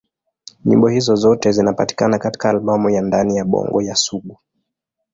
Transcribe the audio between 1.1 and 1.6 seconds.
zote